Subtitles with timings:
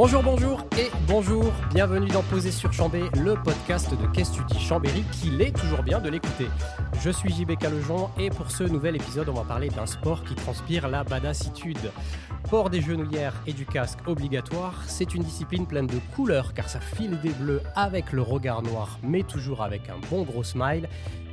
[0.00, 1.52] Bonjour, bonjour et bonjour.
[1.74, 5.82] Bienvenue dans Poser sur Chambé, le podcast de Qu'est-ce tu dis Chambéry, qu'il est toujours
[5.82, 6.46] bien de l'écouter.
[7.00, 10.36] Je suis JB Calejon et pour ce nouvel épisode, on va parler d'un sport qui
[10.36, 11.90] transpire la badassitude.
[12.48, 16.78] Port des genouillères et du casque obligatoire, c'est une discipline pleine de couleurs car ça
[16.78, 20.88] file des bleus avec le regard noir, mais toujours avec un bon gros smile.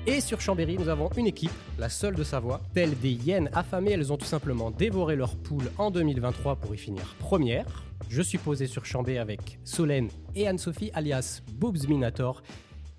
[0.08, 1.50] Et sur Chambéry, nous avons une équipe,
[1.80, 2.62] la seule de sa voix.
[2.76, 6.78] Telles des hyènes affamées, elles ont tout simplement dévoré leur poule en 2023 pour y
[6.78, 7.84] finir première.
[8.08, 12.44] Je suis posé sur Chambé avec Solène et Anne-Sophie, alias Boobs Minator,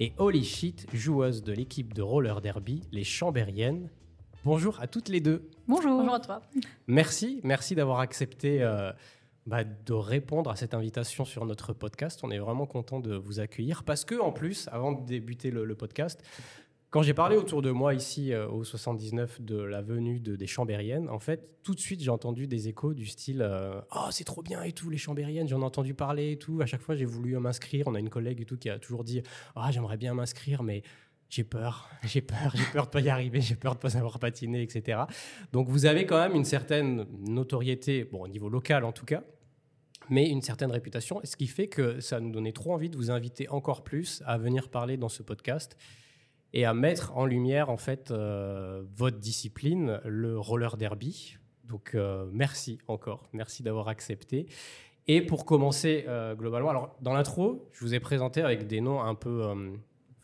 [0.01, 3.89] et Holy Shit, joueuse de l'équipe de roller derby, les Chambériennes.
[4.45, 5.49] Bonjour à toutes les deux.
[5.69, 5.99] Bonjour.
[5.99, 6.43] Bonjour à toi.
[6.89, 8.91] Merci, merci d'avoir accepté euh,
[9.47, 12.19] bah, de répondre à cette invitation sur notre podcast.
[12.25, 15.65] On est vraiment content de vous accueillir parce que, en plus, avant de débuter le,
[15.65, 16.21] le podcast,
[16.97, 20.47] quand j'ai parlé autour de moi ici euh, au 79 de la venue de, des
[20.47, 24.25] Chambériennes, en fait, tout de suite j'ai entendu des échos du style euh, Oh, c'est
[24.25, 26.63] trop bien et tout, les Chambériennes, j'en ai entendu parler et tout.
[26.63, 27.87] À chaque fois, j'ai voulu m'inscrire.
[27.87, 29.23] On a une collègue et tout qui a toujours dit
[29.55, 30.85] Ah, j'aimerais bien m'inscrire, mais
[31.29, 34.19] j'ai peur, j'ai peur, j'ai peur de pas y arriver, j'ai peur de pas savoir
[34.19, 35.01] patiner, etc.
[35.53, 39.23] Donc vous avez quand même une certaine notoriété, bon, au niveau local en tout cas,
[40.09, 43.11] mais une certaine réputation, ce qui fait que ça nous donnait trop envie de vous
[43.11, 45.77] inviter encore plus à venir parler dans ce podcast
[46.57, 51.37] et à mettre en lumière en fait euh, votre discipline, le roller derby.
[51.65, 54.47] Donc euh, merci encore, merci d'avoir accepté.
[55.07, 59.03] Et pour commencer euh, globalement, alors dans l'intro, je vous ai présenté avec des noms
[59.03, 59.55] un peu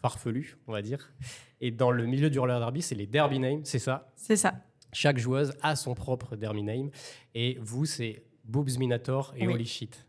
[0.00, 1.12] farfelus, on va dire.
[1.60, 4.10] Et dans le milieu du roller derby, c'est les derby names, c'est ça?
[4.16, 4.54] C'est ça.
[4.90, 6.90] Chaque joueuse a son propre derby name.
[7.34, 9.52] Et vous, c'est Boobs Minator et Oui.
[9.52, 10.06] Holy Shit.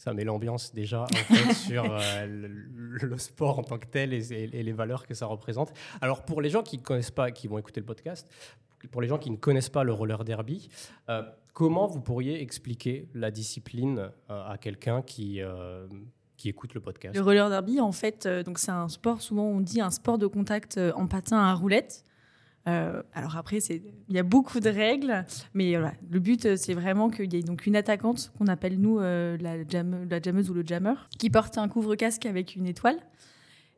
[0.00, 0.14] Ça.
[0.14, 4.72] Met l'ambiance déjà en fait, sur euh, le, sport en tant que tel et, les
[4.72, 5.74] valeurs que ça représente.
[6.00, 8.26] Alors pour les gens qui ne connaissent pas, qui vont écouter le podcast,
[8.90, 10.70] pour les gens qui ne connaissent pas le roller derby,
[11.10, 15.42] euh, comment vous pourriez expliquer la discipline euh, à quelqu'un qui,
[16.38, 17.14] qui écoute le podcast?
[17.14, 20.26] Le roller derby, en fait, donc c'est un sport, souvent on dit un sport de
[20.26, 22.04] contact en patin à roulette.
[22.68, 26.74] Euh, alors après, il y a beaucoup de règles, mais voilà, le but, euh, c'est
[26.74, 30.50] vraiment qu'il y ait donc une attaquante qu'on appelle nous euh, la, jam- la jammeuse
[30.50, 32.98] ou le jammer, qui porte un couvre-casque avec une étoile.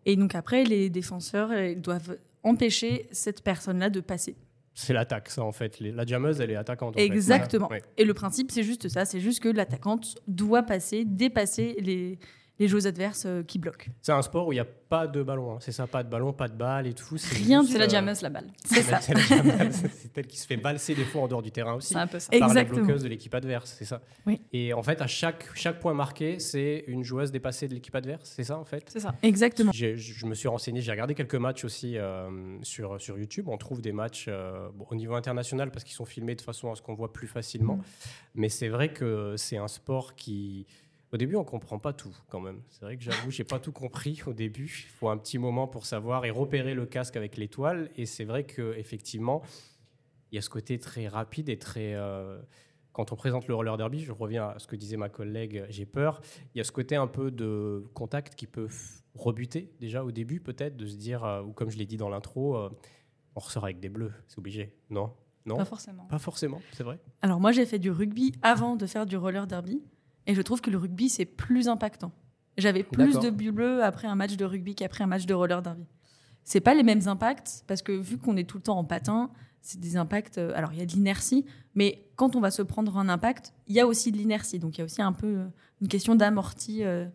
[0.05, 4.35] Et donc après, les défenseurs doivent empêcher cette personne-là de passer.
[4.75, 5.79] C'est l'attaque, ça en fait.
[5.81, 6.97] La jammeuse, elle est attaquante.
[6.97, 7.05] en fait.
[7.05, 7.69] Exactement.
[7.99, 12.19] Et le principe, c'est juste ça, c'est juste que l'attaquante doit passer, dépasser les,
[12.63, 13.87] les joueurs adverses euh, qui bloquent.
[14.01, 15.55] C'est un sport où il n'y a pas de ballon.
[15.55, 15.59] hein.
[15.61, 17.17] C'est ça, pas de ballon, pas de balle et tout.
[17.33, 18.47] Rien, juste, C'est la euh, jammeuse, la balle.
[18.65, 19.01] C'est ça.
[19.01, 19.75] C'est la jameuse.
[19.93, 21.95] C'est elle qui se fait balser des fois en dehors du terrain aussi.
[21.95, 22.31] C'est un peu ça.
[22.31, 22.79] Par la Exactement.
[22.85, 24.01] bloqueuse de l'équipe adverse, c'est ça.
[24.27, 24.41] Oui.
[24.53, 28.31] Et en fait, à chaque, chaque point marqué, c'est une joueuse dépassée de l'équipe adverse,
[28.37, 29.15] c'est ça en fait C'est ça.
[29.23, 29.73] Exactement.
[29.73, 32.29] Je me suis renseigné, j'ai regardé quelques matchs aussi euh,
[32.63, 33.49] sur, sur YouTube.
[33.49, 36.71] On trouve des matchs euh, bon, au niveau international parce qu'ils sont filmés de façon
[36.71, 37.77] à ce qu'on voit plus facilement.
[37.77, 37.83] Mm.
[38.37, 40.67] Mais c'est vrai que c'est un sport qui.
[41.13, 42.63] Au début, on comprend pas tout quand même.
[42.71, 44.65] C'est vrai que j'avoue, j'ai pas tout compris au début.
[44.87, 47.91] Il faut un petit moment pour savoir et repérer le casque avec l'étoile.
[47.97, 49.43] Et c'est vrai que effectivement,
[50.31, 51.93] il y a ce côté très rapide et très.
[51.95, 52.41] euh,
[52.93, 55.87] quand on présente le roller derby, je reviens à ce que disait ma collègue, j'ai
[55.87, 56.21] peur.
[56.55, 58.69] Il y a ce côté un peu de contact qui peut
[59.15, 62.09] rebuter déjà au début, peut-être, de se dire, euh, ou comme je l'ai dit dans
[62.09, 62.71] l'intro, euh,
[63.35, 64.75] on ressort avec des bleus, c'est obligé.
[64.91, 65.13] Non?
[65.45, 65.57] Non?
[65.57, 66.05] Pas forcément.
[66.05, 66.99] Pas forcément, c'est vrai.
[67.21, 69.83] Alors moi, j'ai fait du rugby avant de faire du roller derby,
[70.27, 72.13] et je trouve que le rugby c'est plus impactant.
[72.59, 75.63] J'avais plus de bulles bleues après un match de rugby qu'après un match de roller
[75.63, 75.87] derby.
[76.45, 79.31] C'est pas les mêmes impacts parce que vu qu'on est tout le temps en patin,
[79.61, 80.39] c'est des impacts.
[80.39, 83.55] euh, Alors il y a de l'inertie, mais quand on va se prendre un impact,
[83.69, 84.59] il y a aussi de l'inertie.
[84.59, 85.47] Donc il y a aussi un peu euh,
[85.81, 87.07] une question d'amorti euh,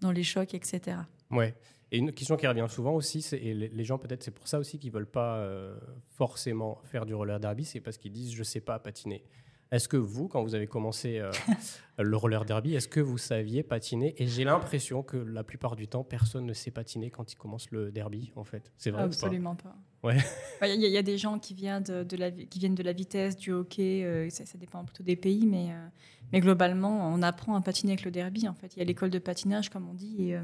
[0.00, 0.98] dans les chocs, etc.
[1.30, 1.54] Ouais.
[1.92, 4.48] Et une question qui revient souvent aussi, c'est, et les les gens peut-être c'est pour
[4.48, 5.76] ça aussi qu'ils veulent pas euh,
[6.16, 9.24] forcément faire du roller derby, c'est parce qu'ils disent je sais pas patiner.
[9.72, 11.32] Est-ce que vous, quand vous avez commencé euh,
[11.98, 14.14] le roller derby, est-ce que vous saviez patiner?
[14.22, 17.70] Et j'ai l'impression que la plupart du temps, personne ne sait patiner quand il commence
[17.70, 18.70] le derby, en fait.
[18.76, 19.14] C'est vrai ou pas?
[19.14, 19.74] Absolument pas.
[20.04, 20.18] Ouais.
[20.60, 22.58] Bah, Il y, a- il y a des gens qui viennent de, de la, qui
[22.58, 25.86] viennent de la vitesse, du hockey, euh, ça, ça dépend plutôt des pays, mais, euh,
[26.32, 28.46] mais globalement, on apprend à patiner avec le derby.
[28.48, 30.38] En fait, il y a l'école de patinage, comme on dit, et,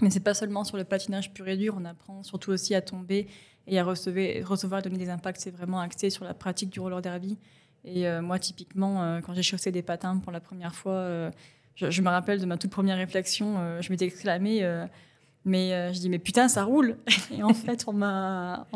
[0.00, 2.80] mais c'est pas seulement sur le patinage pur et dur, on apprend surtout aussi à
[2.80, 3.26] tomber
[3.66, 5.40] et à recevoir, recevoir et donner des impacts.
[5.40, 7.36] C'est vraiment axé sur la pratique du roller derby.
[7.84, 11.30] Et euh, moi, typiquement, euh, quand j'ai chaussé des patins pour la première fois, euh,
[11.74, 14.62] je, me rappelle de ma toute première réflexion, je m'étais exclamée.
[15.44, 16.98] mais je dis mais putain ça roule.
[17.32, 18.66] Et en fait bah,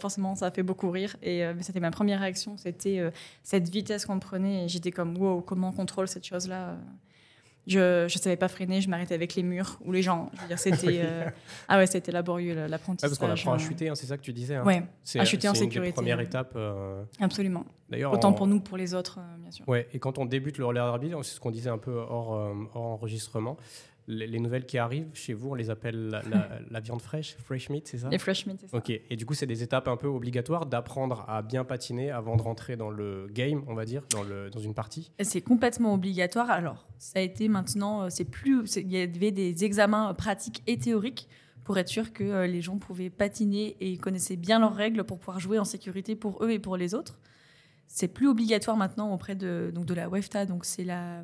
[0.00, 1.16] forcément ça a fait beaucoup rire.
[1.22, 3.12] Et c'était ma première réaction c'était
[3.42, 4.64] cette vitesse qu'on prenait.
[4.64, 6.76] Et j'étais comme wow comment on contrôle cette chose là
[7.66, 10.30] Je ne savais pas freiner, je m'arrêtais avec les murs ou les gens.
[10.34, 11.24] Je veux dire, c'était euh,
[11.68, 13.10] ah ouais, c'était laborieux l'apprentissage.
[13.10, 14.56] parce qu'on apprend à chuter, hein, c'est ça que tu disais.
[14.56, 14.64] Hein.
[14.64, 14.82] Ouais,
[15.16, 15.90] à chuter en c'est une sécurité.
[15.90, 16.52] des premières étapes.
[16.56, 17.64] euh, Absolument.
[17.88, 19.68] D'ailleurs, Autant pour nous pour les autres, euh, bien sûr.
[19.68, 22.34] Ouais, et quand on débute le roller derby, c'est ce qu'on disait un peu hors,
[22.34, 23.56] euh, hors enregistrement.
[24.08, 27.36] Les, les nouvelles qui arrivent chez vous, on les appelle la, la- la viande fraîche,
[27.38, 28.08] fresh meat, c'est ça?
[28.08, 28.76] Les fresh meat, c'est ça.
[28.76, 32.36] Ok, et du coup, c'est des étapes un peu obligatoires d'apprendre à bien patiner avant
[32.36, 35.12] de rentrer dans le game, on va dire, dans, le, dans une partie?
[35.20, 36.50] C'est complètement obligatoire.
[36.50, 40.62] Alors, ça a été maintenant, euh, c'est plus, il y avait des examens euh, pratiques
[40.66, 41.28] et théoriques
[41.64, 45.20] pour être sûr que euh, les gens pouvaient patiner et connaissaient bien leurs règles pour
[45.20, 47.20] pouvoir jouer en sécurité pour eux et pour les autres.
[47.86, 51.22] C'est plus obligatoire maintenant auprès de, donc de la WEFTA, donc c'est la,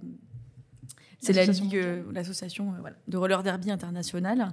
[1.20, 4.52] c'est la L'association ligue, euh, l'association euh, voilà, de roller derby internationale.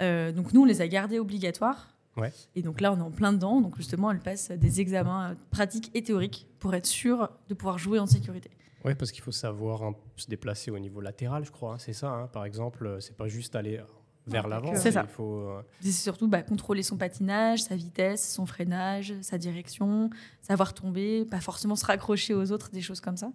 [0.00, 1.88] Euh, donc nous, on les a gardés obligatoires.
[2.16, 2.32] Ouais.
[2.54, 3.60] Et donc là, on est en plein dedans.
[3.60, 7.78] Donc justement, elle passe des examens euh, pratiques et théoriques pour être sûr de pouvoir
[7.78, 8.50] jouer en sécurité.
[8.84, 11.72] Oui, parce qu'il faut savoir se déplacer au niveau latéral, je crois.
[11.74, 12.26] hein, c'est ça, hein.
[12.28, 13.80] par exemple, c'est pas juste aller
[14.26, 14.74] vers l'avant.
[14.76, 15.06] C'est ça.
[15.08, 15.50] Il faut,
[15.80, 20.10] C'est surtout bah, contrôler son patinage, sa vitesse, son freinage, sa direction,
[20.42, 23.32] savoir tomber, pas forcément se raccrocher aux autres, des choses comme ça.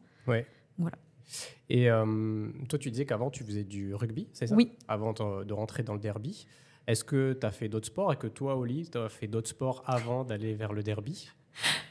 [1.69, 4.55] Et euh, toi, tu disais qu'avant, tu faisais du rugby, c'est ça?
[4.55, 4.71] Oui.
[4.87, 6.47] Avant de rentrer dans le derby.
[6.87, 9.49] Est-ce que tu as fait d'autres sports et que toi, Oli, tu as fait d'autres
[9.49, 11.29] sports avant d'aller vers le derby?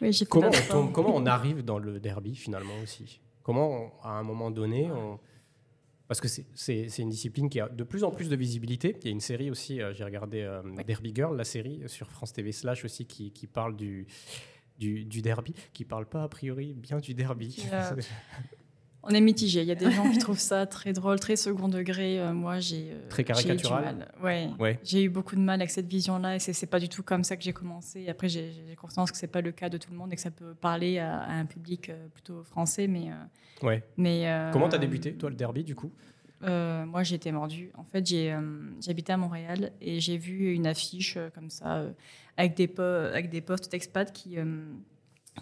[0.02, 3.20] Oui, j'ai fait comment on, tombe- comment on arrive dans le derby finalement aussi?
[3.44, 5.20] Comment, on- à un moment donné, on...
[6.08, 8.96] parce que c'est- une discipline qui a de plus en plus de visibilité.
[9.02, 12.10] Il y a une série aussi, euh, j'ai regardé euh, Derby Girl, la série sur
[12.10, 14.06] France TV Slash aussi, qui, qui parle du,
[14.80, 17.64] du, du derby, qui parle pas a priori bien du derby.
[19.04, 19.60] On est mitigé.
[19.62, 22.18] Il y a des gens qui trouvent ça très drôle, très second degré.
[22.20, 23.84] Euh, moi, j'ai euh, Très j'ai eu du caricatural.
[23.96, 24.12] mal.
[24.22, 24.50] Ouais.
[24.58, 24.78] Ouais.
[24.82, 27.36] J'ai eu beaucoup de mal avec cette vision-là et c'est pas du tout comme ça
[27.36, 28.00] que j'ai commencé.
[28.00, 30.20] Et Après, j'ai conscience que c'est pas le cas de tout le monde et que
[30.22, 33.82] ça peut parler à, à un public euh, plutôt français, mais euh, Ouais.
[33.96, 34.28] mais.
[34.28, 35.92] euh, Comment tu as débuté, toi, le derby, du coup?
[36.44, 37.70] Euh, moi, j'ai été mordue.
[37.76, 38.40] En fait, j'ai euh,
[38.80, 41.90] j'habitais à Montréal et j'ai vu une affiche euh, comme ça euh,
[42.36, 44.44] avec des po- avec des postes d'expats qui euh,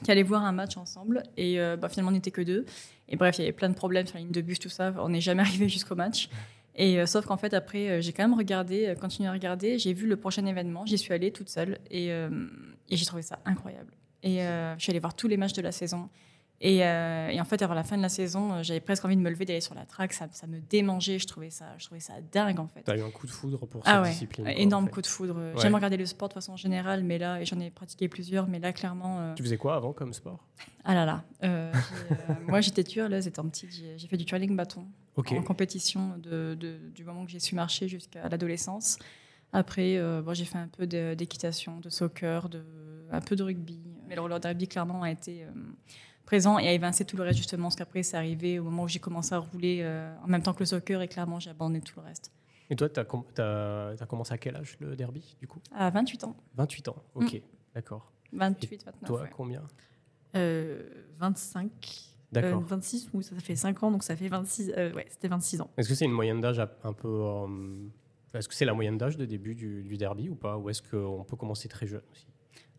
[0.03, 2.65] qui allaient voir un match ensemble et euh, bah, finalement on n'était que deux.
[3.09, 4.93] Et bref, il y avait plein de problèmes sur la ligne de bus, tout ça.
[4.99, 6.29] On n'est jamais arrivé jusqu'au match.
[6.75, 9.79] Et euh, sauf qu'en fait, après, euh, j'ai quand même regardé, continué à regarder.
[9.79, 10.85] J'ai vu le prochain événement.
[10.87, 13.93] J'y suis allée toute seule et, et j'ai trouvé ça incroyable.
[14.23, 16.09] Et je suis allée voir tous les matchs de la saison.
[16.62, 19.17] Et, euh, et en fait, avant la fin de la saison, euh, j'avais presque envie
[19.17, 20.14] de me lever, d'aller sur la track.
[20.14, 21.19] Ça, ça me démangeait.
[21.19, 22.82] Je trouvais ça, je trouvais ça dingue, en fait.
[22.82, 24.49] Tu as eu un coup de foudre pour Ah cette ouais, discipline.
[24.49, 24.93] énorme en fait.
[24.94, 25.35] coup de foudre.
[25.37, 25.53] Ouais.
[25.61, 28.58] J'aime regarder le sport de façon générale, mais là, et j'en ai pratiqué plusieurs, mais
[28.58, 30.47] là, clairement, euh, Tu faisais quoi avant comme sport?
[30.85, 31.25] Ah là là.
[31.44, 31.70] Euh,
[32.49, 33.70] moi, j'étais turleuse étant petite.
[33.70, 34.87] J'ai, fait du twirling bâton
[35.17, 38.99] en compétition de, de- du moment que j'ai su marcher jusqu'à l'adolescence.
[39.52, 42.64] Après, bon, j'ai fait un peu d'équitation, de soccer, de,
[43.12, 43.79] un peu de rugby.
[44.09, 45.44] Mais le roller derby, clairement, a été
[46.26, 48.88] présent et a évincé tout le reste, justement, parce qu'après, c'est arrivé au moment où
[48.88, 51.81] j'ai commencé à rouler euh, en même temps que le soccer et clairement, j'ai abandonné
[51.81, 52.31] tout le reste.
[52.69, 55.61] Et toi, tu as, commencé à quel âge le derby, du coup?
[55.75, 56.37] À 28 ans.
[56.56, 57.40] 28 ans, ok,
[57.75, 58.12] d'accord.
[58.32, 59.06] 28, 29.
[59.06, 59.31] Toi, ouais.
[59.34, 59.62] combien?
[60.34, 60.82] Euh,
[61.19, 61.70] 25.
[62.32, 62.61] D'accord.
[62.61, 64.73] Euh, 26, oui, ça fait 5 ans, donc ça fait 26.
[64.76, 65.70] euh, ouais, c'était 26 ans.
[65.76, 67.08] Est-ce que c'est une moyenne d'âge à- un peu.
[67.08, 67.87] euh,
[68.34, 70.58] est-ce que c'est la moyenne d'âge de début du, du derby ou pas?
[70.58, 72.26] Ou est-ce qu'on peut commencer très jeune aussi?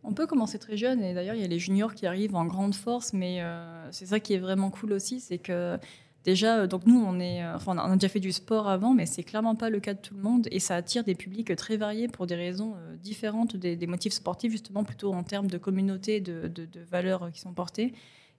[0.10, 2.46] On peut commencer très jeune et d'ailleurs il y a les juniors qui arrivent en
[2.46, 5.78] grande force, mais euh, c'est ça qui est vraiment cool aussi, c'est que
[6.24, 8.94] déjà euh, donc nous on est, euh, enfin on a déjà fait du sport avant,
[8.94, 11.54] mais c'est clairement pas le cas de tout le monde et ça attire des publics
[11.58, 16.22] très variés pour des raisons différentes, des, motifs sportifs justement plutôt en termes de communauté,
[16.22, 17.94] de, de- valeurs qui sont portées.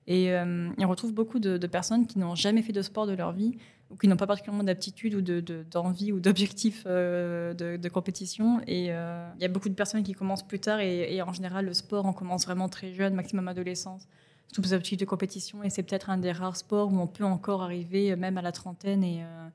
[0.07, 3.59] Et on retrouve beaucoup de personnes qui n'ont jamais fait de sport de leur vie
[3.91, 7.89] ou qui n'ont pas particulièrement d'aptitude ou de- de- d'envie ou d'objectif euh, de, de
[7.89, 8.61] compétition.
[8.67, 11.33] Et euh, il y a beaucoup de personnes qui commencent plus tard et, et en
[11.33, 14.07] général, le sport, on commence vraiment très jeune, maximum adolescence,
[14.55, 15.63] pour les objectifs de compétition.
[15.63, 18.43] Et c'est peut-être un des rares sports où on peut encore arriver euh, même à
[18.43, 19.49] la trentaine et, euh,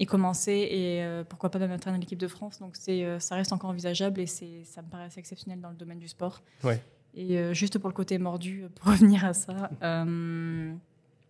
[0.00, 2.58] et commencer et pourquoi pas même atteindre l'équipe de France.
[2.58, 6.08] Donc ça reste encore envisageable et ça me paraît assez exceptionnel dans le domaine du
[6.08, 6.42] sport.
[6.64, 6.82] Ouais.
[7.14, 9.70] Et juste pour le côté mordu, pour revenir à ça,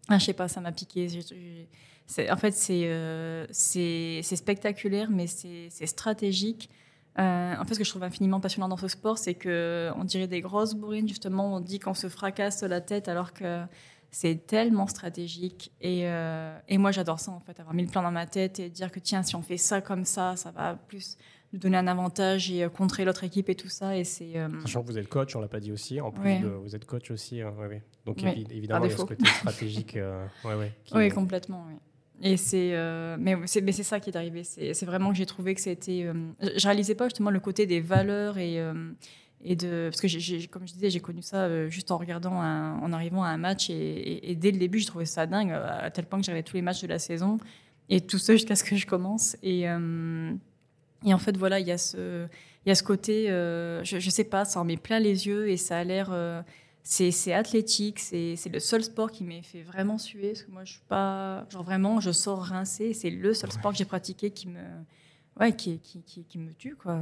[0.08, 1.06] ah, je sais pas, ça m'a piqué.
[2.30, 6.70] En fait, c'est euh, c'est spectaculaire, mais c'est stratégique.
[7.18, 10.04] Euh, en fait, ce que je trouve infiniment passionnant dans ce sport, c'est que on
[10.04, 11.08] dirait des grosses bourrines.
[11.08, 13.62] Justement, on dit qu'on se fracasse la tête, alors que
[14.10, 15.72] c'est tellement stratégique.
[15.80, 18.60] Et, euh, et moi, j'adore ça, en fait, avoir mis le plan dans ma tête
[18.60, 21.16] et dire que tiens, si on fait ça comme ça, ça va plus
[21.52, 23.96] nous donner un avantage et euh, contrer l'autre équipe et tout ça.
[23.96, 26.00] Et c'est euh, Sachant que vous êtes coach, on l'a pas dit aussi.
[26.02, 26.40] En plus, Ouais.
[26.40, 27.40] de- vous êtes coach aussi.
[27.40, 27.82] hein, ouais, ouais.
[28.04, 29.96] Donc évi- évidemment, il y a ce côté stratégique.
[30.84, 31.64] qui- Oui, complètement.
[31.68, 31.76] Oui.
[32.22, 34.42] Et c'est, euh, mais c'est, mais c'est ça qui est arrivé.
[34.42, 36.04] C'est, c'est vraiment que j'ai trouvé que c'était.
[36.04, 38.92] euh, je réalisais pas justement le côté des valeurs et euh,
[39.44, 42.92] et de parce que comme je disais, j'ai connu ça euh, juste en regardant, en
[42.92, 46.20] arrivant à un match et, dès le début, j'ai trouvé ça dingue à tel point
[46.20, 47.38] que regardé tous les matchs de la saison.
[47.90, 49.36] et tout ça jusqu'à ce que je commence.
[49.42, 52.26] Et, et en fait, voilà, il y a ce,
[52.64, 55.48] il y a ce côté, je, je sais pas, ça en met plein les yeux
[55.50, 56.10] et ça a l'air
[56.88, 60.28] c'est athlétique, c'est le seul sport qui m'a fait vraiment suer.
[60.28, 61.44] Parce que moi, je suis pas.
[61.50, 62.92] Genre vraiment, je sors rincé.
[62.92, 64.60] C'est le seul sport que j'ai pratiqué qui me,
[65.40, 66.76] ouais, qui, qui, qui, me tue.
[66.76, 67.00] Quoi.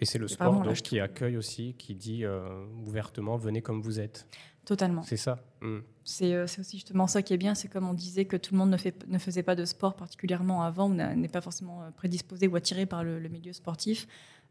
[0.00, 4.00] Et c'est le sport donc, qui accueille aussi, qui dit euh, ouvertement venez comme vous
[4.00, 4.28] êtes.
[4.66, 5.02] Totalement.
[5.02, 5.42] C'est ça.
[5.62, 5.78] Hmm.
[6.22, 8.58] Euh, c'est aussi justement ça qui est bien, c'est comme on disait que tout le
[8.58, 11.90] monde ne, fait, ne faisait pas de sport particulièrement avant, ou n'est pas forcément euh,
[11.90, 14.06] prédisposé ou attiré par le, le milieu sportif.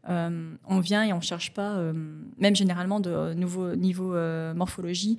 [0.08, 1.92] Euh, on vient et on ne cherche pas, euh,
[2.38, 5.18] même généralement de nouveau niveau euh, morphologie,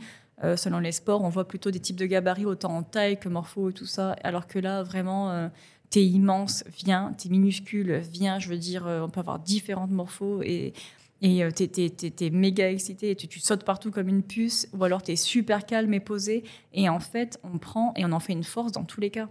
[0.57, 3.69] selon les sports, on voit plutôt des types de gabarits, autant en taille que morpho
[3.69, 5.49] et tout ça, alors que là, vraiment,
[5.89, 10.73] t'es immense, viens, t'es minuscule, viens, je veux dire, on peut avoir différentes morphos et
[11.21, 15.15] et t'es, méga excité et tu, tu, sautes partout comme une puce, ou alors t'es
[15.15, 16.43] super calme et posé.
[16.73, 19.29] Et en fait, on prend et on en fait une force dans tous les cas.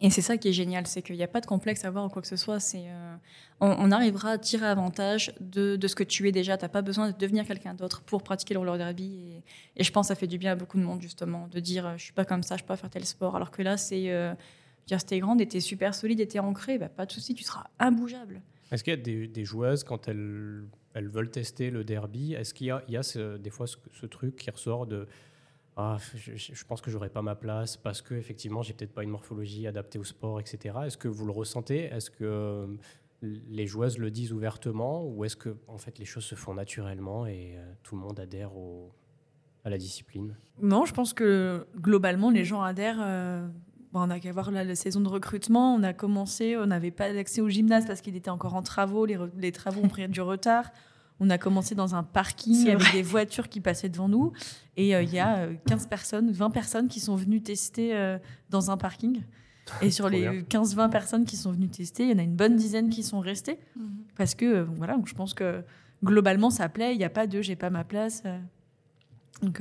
[0.00, 2.04] Et c'est ça qui est génial, c'est qu'il n'y a pas de complexe à avoir
[2.04, 2.60] ou quoi que ce soit.
[2.60, 3.16] C'est, euh,
[3.60, 6.56] on, arrivera à tirer avantage de, de, ce que tu es déjà.
[6.56, 9.42] Tu n'as pas besoin de devenir quelqu'un d'autre pour pratiquer le roller derby.
[9.76, 11.98] Et, je pense que ça fait du bien à beaucoup de monde, justement, de dire
[11.98, 13.34] je suis pas comme ça, je peux pas faire tel sport.
[13.34, 14.10] Alors que là, c'est.
[14.10, 14.34] Euh,
[14.86, 18.40] dire, c'était grande, était super solide, était ancré, bah, pas de souci, tu seras imbougeable.
[18.70, 22.52] Est-ce qu'il y a des, des, joueuses, quand elles, elles veulent tester le derby, est-ce
[22.52, 25.06] qu'il y a, il y a des fois ce, truc qui ressort de
[25.80, 29.10] ah, je, pense que j'aurais pas ma place parce que effectivement j'ai peut-être pas une
[29.10, 30.76] morphologie adaptée au sport, etc.
[30.86, 31.84] Est-ce que vous le ressentez?
[31.84, 32.66] Est-ce que euh,
[33.22, 35.06] les joueuses le disent ouvertement?
[35.06, 38.18] Ou est-ce que en fait les choses se font naturellement et euh, tout le monde
[38.18, 38.50] adhère
[39.64, 40.34] à la discipline?
[40.60, 42.98] Non, je pense que globalement les gens adhèrent.
[43.00, 43.46] Euh,
[43.94, 45.76] on a qu'à voir la saison de recrutement.
[45.76, 49.06] On a commencé, on n'avait pas d'accès au gymnase parce qu'il était encore en travaux.
[49.06, 50.72] Les, les travaux ont pris du retard.
[51.20, 54.32] On a commencé dans un parking avec des voitures qui passaient devant nous.
[54.76, 58.18] Et euh, il y a 15 euh, personnes, 20 personnes qui sont venues tester euh,
[58.50, 59.22] dans un parking.
[59.82, 62.56] Et sur les 15-20 personnes qui sont venues tester, il y en a une bonne
[62.56, 63.58] dizaine qui sont restées.
[63.76, 63.88] Mhm.
[64.16, 65.62] Parce que, voilà, je pense que
[66.02, 66.94] globalement, ça plaît.
[66.94, 68.22] Il n'y a pas de j'ai pas ma place.
[69.42, 69.60] Donc,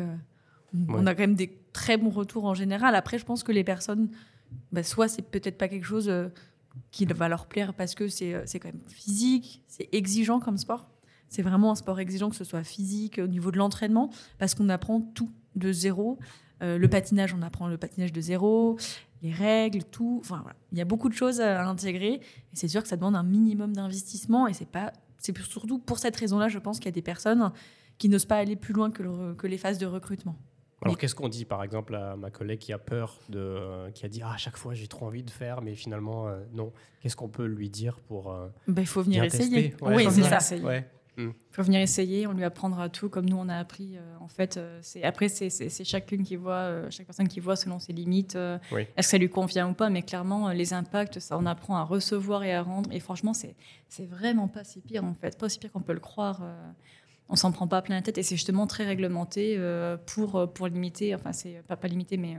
[0.87, 2.95] on a quand même des très bons retours en général.
[2.95, 4.09] Après, je pense que les personnes,
[4.71, 6.11] bah, soit c'est peut-être pas quelque chose
[6.91, 10.87] qui va leur plaire parce que c'est quand même physique, c'est exigeant comme sport.
[11.29, 14.69] C'est vraiment un sport exigeant, que ce soit physique, au niveau de l'entraînement, parce qu'on
[14.69, 16.19] apprend tout de zéro.
[16.63, 18.77] Euh, le patinage, on apprend le patinage de zéro,
[19.21, 20.19] les règles, tout.
[20.21, 22.13] Enfin, Il y a beaucoup de choses à intégrer.
[22.13, 22.21] Et
[22.53, 24.47] c'est sûr que ça demande un minimum d'investissement.
[24.47, 27.51] Et c'est pas, c'est surtout pour cette raison-là, je pense qu'il y a des personnes
[27.97, 30.35] qui n'osent pas aller plus loin que, que les phases de recrutement.
[30.83, 34.05] Alors qu'est-ce qu'on dit par exemple à ma collègue qui a peur de, euh, qui
[34.05, 36.71] a dit ah, à chaque fois j'ai trop envie de faire mais finalement euh, non.
[37.01, 38.31] Qu'est-ce qu'on peut lui dire pour
[38.67, 39.73] ben, Il faut venir essayer.
[39.81, 40.55] oui, c'est ça.
[40.57, 40.87] Ouais.
[41.17, 43.97] Il faut venir essayer, on lui apprendra tout comme nous on a appris.
[43.97, 47.55] Euh, en fait, euh, c'est après c'est chacune qui voit, euh, chaque personne qui voit
[47.55, 48.35] selon ses limites.
[48.35, 51.83] Est-ce que ça lui convient ou pas Mais clairement, les impacts, ça on apprend à
[51.83, 52.91] recevoir et à rendre.
[52.91, 53.55] Et franchement, c'est
[53.89, 56.43] c'est vraiment pas si pire en fait, pas si pire qu'on peut le croire.
[57.29, 59.59] on s'en prend pas plein la tête et c'est justement très réglementé
[60.05, 61.15] pour pour limiter.
[61.15, 62.37] Enfin, c'est pas pas limiter, mais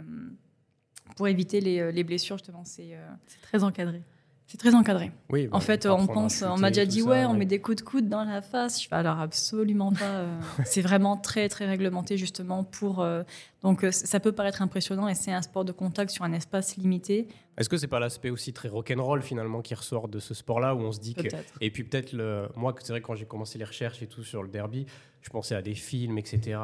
[1.16, 2.64] pour éviter les, les blessures justement.
[2.64, 2.96] C'est
[3.42, 4.02] très encadré.
[4.48, 5.12] C'est très encadré.
[5.28, 7.82] Oui, en fait, on pense, on m'a déjà dit ouais, on met des coups de
[7.82, 8.82] coude dans la face.
[8.82, 10.06] Je fais alors absolument pas.
[10.06, 13.02] Euh, c'est vraiment très très réglementé justement pour.
[13.02, 13.24] Euh,
[13.60, 16.78] donc euh, ça peut paraître impressionnant et c'est un sport de contact sur un espace
[16.78, 17.28] limité.
[17.58, 20.80] Est-ce que c'est pas l'aspect aussi très rock'n'roll finalement qui ressort de ce sport-là où
[20.80, 21.28] on se dit que
[21.60, 24.42] et puis peut-être le moi c'est vrai quand j'ai commencé les recherches et tout sur
[24.42, 24.86] le derby,
[25.20, 26.58] je pensais à des films etc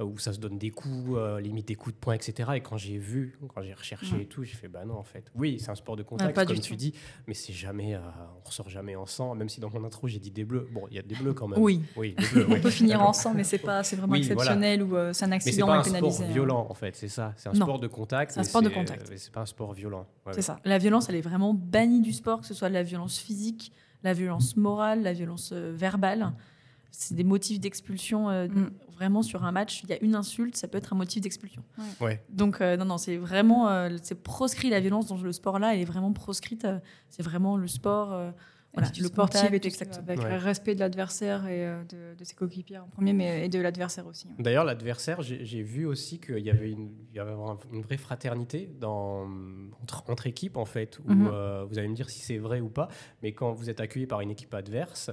[0.00, 2.50] euh, où ça se donne des coups, euh, limite des coups de poing, etc.
[2.54, 5.30] Et quand j'ai vu, quand j'ai recherché et tout, j'ai fait bah non, en fait,
[5.34, 6.94] oui, c'est un sport de contact, comme tu dis,
[7.26, 8.00] mais c'est jamais, euh,
[8.42, 9.38] on ressort jamais ensemble.
[9.38, 11.34] Même si dans mon intro j'ai dit des bleus, bon, il y a des bleus
[11.34, 11.60] quand même.
[11.60, 12.14] Oui, oui
[12.48, 15.82] on peut finir ensemble, mais c'est pas, c'est vraiment exceptionnel ou c'est un accident mais
[15.84, 18.32] c'est pas un sport violent en fait, c'est ça, c'est un sport de contact.
[18.32, 19.12] C'est un sport de contact.
[19.14, 20.06] c'est pas un sport violent.
[20.32, 20.58] c'est ça.
[20.64, 24.14] La violence, elle est vraiment bannie du sport, que ce soit la violence physique, la
[24.14, 26.32] violence morale, la violence verbale
[26.92, 28.70] c'est des motifs d'expulsion euh, mm.
[28.94, 29.82] vraiment sur un match.
[29.82, 31.64] Il y a une insulte, ça peut être un motif d'expulsion.
[32.00, 32.22] Ouais.
[32.28, 35.74] Donc euh, non, non, c'est vraiment euh, c'est proscrit la violence dans le sport là,
[35.74, 36.66] elle est vraiment proscrite.
[37.08, 38.32] c'est vraiment le sport.
[38.74, 43.12] Voilà, le sportif et avec le respect de l'adversaire et de, ses coéquipiers en premier,
[43.12, 44.28] mais et de l'adversaire aussi.
[44.38, 47.34] D'ailleurs, l'adversaire, j'ai vu aussi qu'il y avait une, il y avait
[47.70, 49.28] une vraie fraternité dans,
[49.82, 51.00] entre, entre équipes en fait.
[51.00, 51.64] Où, mm-hmm.
[51.66, 52.88] vous allez me dire si c'est vrai ou pas,
[53.22, 55.10] mais quand vous êtes accueilli par une équipe adverse,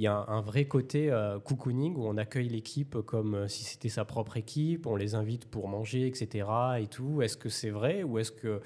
[0.00, 3.64] il y a un, vrai côté euh, cocooning où on accueille l'équipe comme euh, si
[3.64, 6.48] c'était sa propre équipe, on les invite pour manger, etc.
[6.80, 7.20] Et tout.
[7.20, 8.62] Est-ce que c'est vrai ou est-ce que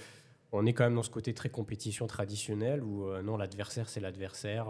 [0.52, 3.98] on est quand même dans ce côté très compétition traditionnelle où euh, non, l'adversaire c'est
[3.98, 4.66] l'adversaire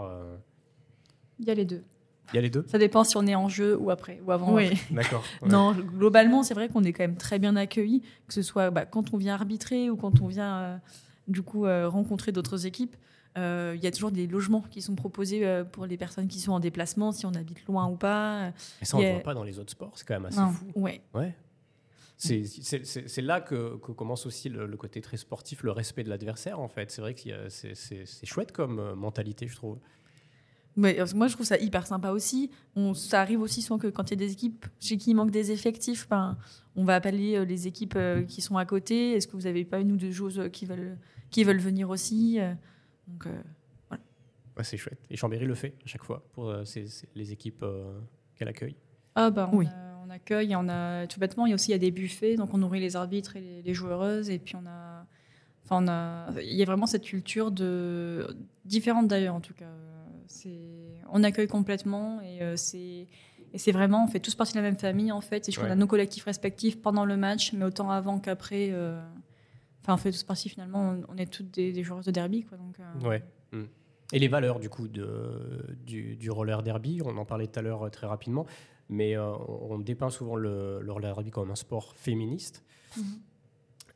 [1.39, 1.85] Il y a les deux.
[2.33, 2.65] Il y a les deux?
[2.67, 4.55] Ça dépend si on est en jeu ou après, ou avant.
[4.55, 4.71] Oui.
[4.91, 5.23] D'accord.
[5.47, 8.87] Non, globalement, c'est vrai qu'on est quand même très bien accueillis, que ce soit bah,
[8.87, 10.81] quand on vient arbitrer ou quand on vient
[11.29, 12.97] du coup euh, rencontrer d'autres équipes.
[13.37, 16.39] Euh, Il y a toujours des logements qui sont proposés euh, pour les personnes qui
[16.41, 18.53] sont en déplacement, si on habite loin ou pas.
[18.81, 19.93] Et ça, on ne a- voit pas dans les autres sports.
[19.97, 20.51] C'est quand même assez Non.
[20.51, 20.67] fou.
[20.77, 21.01] Ouais.
[21.15, 21.35] Ouais.
[22.17, 26.61] C'est- là que, que commence aussi le, le côté très sportif, le respect de l'adversaire,
[26.61, 26.91] en fait.
[26.91, 29.79] C'est vrai que c'est chouette comme euh, mentalité, je trouve.
[30.77, 32.51] Moi, je trouve ça hyper sympa aussi.
[32.75, 35.15] On, ça arrive aussi souvent que quand il y a des équipes chez qui il
[35.15, 36.37] manque des effectifs, ben,
[36.75, 37.99] on va appeler les équipes
[38.29, 39.13] qui sont à côté.
[39.13, 40.99] Est-ce que vous n'avez pas une ou deux joueuses qui veulent,
[41.31, 42.39] qui veulent venir aussi
[43.09, 43.31] Donc, euh,
[44.57, 45.01] Ouais, c'est chouette.
[45.11, 47.99] Et Chambéry le fait à chaque fois pour euh, ses- ses- les équipes euh,
[48.37, 48.77] qu'elle accueille.
[49.17, 49.67] Ah bah on, Oui.
[49.67, 51.91] a- on accueille, on a tout bêtement, il y a aussi il y a des
[51.91, 55.07] buffets, donc on nourrit les arbitres et les, les joueuses, et puis on a,
[55.65, 59.73] enfin on a, il y a vraiment cette culture de différente d'ailleurs en tout cas.
[60.29, 63.09] C'est, on accueille complètement et euh, c'est
[63.53, 65.45] et c'est vraiment, on fait tous partie de la même famille en fait.
[65.45, 65.71] C'est qu'on Ouais.
[65.71, 68.69] a nos collectifs respectifs pendant le match, mais autant avant qu'après.
[68.71, 69.01] euh,
[69.85, 70.97] Enfin, on fait tous partie finalement.
[71.09, 72.57] On, on est toutes des, des joueuses de derby, quoi.
[72.57, 73.23] Donc, euh, Ouais.
[73.53, 73.65] Mm.
[74.13, 77.63] Et les valeurs du coup de, du, du roller derby, on en parlait tout à
[77.63, 78.47] l'heure euh, très rapidement,
[78.89, 82.65] mais euh, on dépeint souvent le, le roller derby comme un sport féministe.
[82.97, 83.05] Mhm.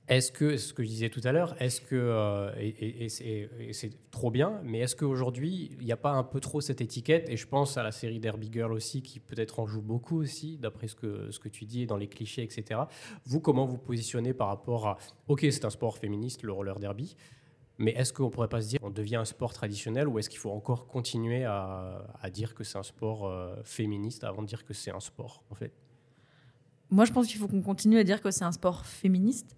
[0.08, 4.30] Est-ce que, ce que je disais tout à l'heure, est-ce que, euh, et, c'est trop
[4.30, 7.46] bien, mais est-ce qu'aujourd'hui, il n'y a pas un peu trop cette étiquette Et je
[7.46, 10.96] pense à la série Derby Girl aussi, qui peut-être en joue beaucoup aussi, d'après ce
[10.96, 12.80] que, ce que tu dis, dans les clichés, etc.
[13.26, 14.98] Vous, comment vous positionnez par rapport à,
[15.28, 17.14] ok, c'est un sport féministe, le roller derby,
[17.76, 20.40] mais est-ce qu'on pourrait pas se dire on devient un sport traditionnel ou est-ce qu'il
[20.40, 24.64] faut encore continuer à, à dire que c'est un sport euh, féministe avant de dire
[24.64, 25.72] que c'est un sport, en fait?
[26.90, 29.54] Moi, je pense qu'il faut qu'on continue à dire que c'est un sport féministe.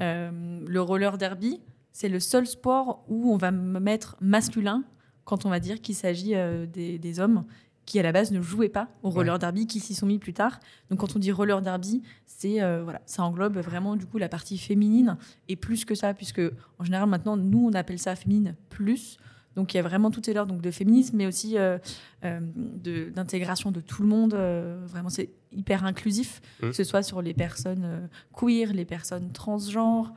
[0.00, 1.60] Euh, le roller derby,
[1.92, 4.84] c'est le seul sport où on va me mettre masculin
[5.24, 7.44] quand on va dire qu'il s'agit euh, des, des hommes
[7.88, 10.34] qui à la base ne jouaient pas au roller derby, qui s'y sont mis plus
[10.34, 10.60] tard.
[10.90, 14.28] Donc quand on dit roller derby, c'est euh, voilà, ça englobe vraiment du coup la
[14.28, 15.16] partie féminine
[15.48, 16.42] et plus que ça, puisque
[16.78, 19.16] en général maintenant nous on appelle ça féminine plus.
[19.58, 21.78] Donc il y a vraiment tout est l'heure donc de féminisme, mais aussi euh,
[22.24, 24.34] euh, de- d'intégration de, tout le monde.
[24.34, 26.68] euh, vraiment c'est hyper inclusif, Mm.
[26.68, 30.12] que ce soit sur les personnes queer, les personnes transgenres,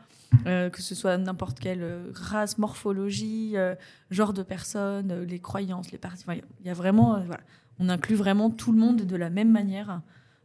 [0.46, 3.74] euh, que ce soit n'importe quelle euh, race, morphologie, euh,
[4.12, 6.24] genre de personnes, euh, les croyances, les parties.
[6.28, 7.42] Enfin, Il y a vraiment, voilà,
[7.80, 10.02] on inclut vraiment tout le monde de la même manière.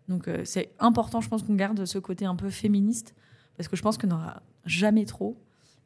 [0.08, 3.14] Donc c'est important, je pense qu'on garde ce côté un peu féministe,
[3.58, 5.36] parce que je pense qu'on n'aura jamais trop.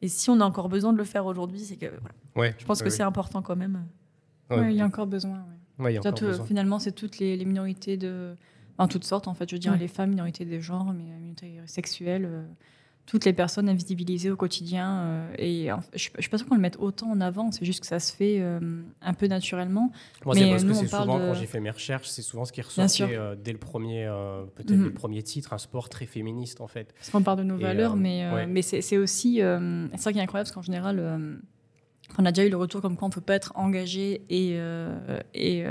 [0.02, 2.54] Et si on a encore besoin de le faire aujourd'hui, c'est que voilà, Ouais.
[2.58, 3.84] je pense que c'est important quand même.
[4.50, 5.38] ouais, il y a encore besoin.
[5.78, 5.84] ouais.
[5.84, 6.46] Ouais, il y a encore Peut-être, euh, besoin.
[6.46, 8.34] finalement, c'est toutes les, les minorités de.
[8.78, 9.48] En toutes sortes, en fait.
[9.50, 9.78] Je veux dire, Ouais.
[9.78, 12.46] les femmes, minorités des genres, mais euh, minorités sexuelles.
[13.06, 15.00] Toutes les personnes invisibilisées au quotidien.
[15.00, 17.50] euh, et en- je ne suis pas sûre qu'on le mette autant en avant.
[17.50, 18.60] C'est juste que ça se fait euh,
[19.02, 19.90] un peu naturellement.
[20.24, 22.44] Moi, c'est Mais parce que c'est souvent, de- quand j'ai fait mes recherches, c'est souvent
[22.44, 24.84] ce qui ressortait euh, dès le premier, euh, peut-être Mhm.
[24.84, 26.92] le premier titre, un sport très féministe en fait.
[26.94, 28.46] Parce qu'on parle de nos Et, valeurs, mais, ouais.
[28.46, 29.40] mais c'est aussi.
[29.40, 31.40] c'est ça qui est incroyable, parce qu'en général.
[32.18, 34.56] on a déjà eu le retour comme quoi on ne peut pas être engagé et,
[35.34, 35.64] et,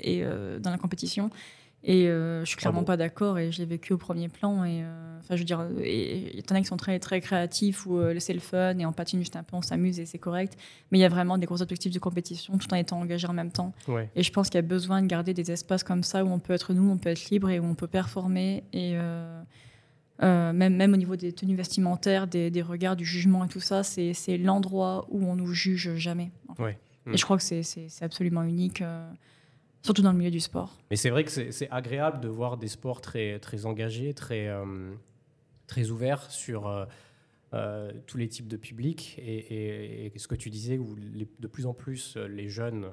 [0.00, 0.24] et
[0.60, 1.30] dans la compétition.
[1.84, 4.64] Et euh, je suis clairement bon pas d'accord et je l'ai vécu au premier plan.
[4.64, 7.20] Et euh, enfin, je veux dire, et- il y en a qui sont très très
[7.20, 10.06] créatifs où euh, c'est le fun et on patine juste un peu, on s'amuse et
[10.06, 10.56] c'est correct.
[10.92, 13.32] Mais il y a vraiment des gros objectifs de compétition tout en étant engagé en
[13.32, 13.72] même temps.
[13.88, 14.08] Ouais.
[14.14, 16.38] Et je pense qu'il y a besoin de garder des espaces comme ça où on
[16.38, 18.62] peut être nous, on peut être libre et où on peut performer.
[18.72, 19.42] Et euh,
[20.22, 23.60] euh, même, même au niveau des tenues vestimentaires, des, des regards, du jugement et tout
[23.60, 26.30] ça, c'est l'endroit où on nous juge jamais.
[26.48, 26.62] en fait.
[26.62, 26.78] Ouais.
[27.06, 27.14] Mm.
[27.14, 29.10] Et je crois que c'est- absolument unique, euh,
[29.82, 30.76] surtout dans le milieu du sport.
[30.90, 34.92] Mais c'est vrai que c'est agréable de voir des sports très, très engagés, très, euh,
[35.66, 36.84] très ouverts sur euh,
[37.54, 39.16] euh, tous les types de publics.
[39.18, 39.36] Et,
[40.06, 42.86] et- et ce que tu disais, où les- de plus en plus les jeunes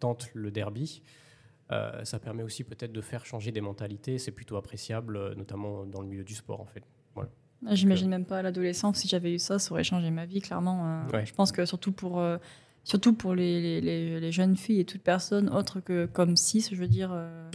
[0.00, 1.02] tentent le derby,
[2.04, 4.18] ça permet aussi peut-être de faire changer des mentalités.
[4.18, 6.82] C'est plutôt appréciable, notamment dans le milieu du sport en fait.
[7.66, 10.42] Ah, J'imagine même pas à l'adolescence, si j'avais eu ça, ça aurait changé ma vie,
[10.42, 11.06] clairement.
[11.10, 11.24] Ouais.
[11.24, 12.22] Je pense que surtout pour,
[12.84, 16.66] surtout pour les, les- les- les jeunes filles et toute personne autre que comme cis,
[16.70, 17.50] je veux dire, euh,